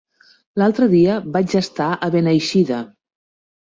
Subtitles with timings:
[0.61, 2.81] L'altre dia vaig estar a Beneixida.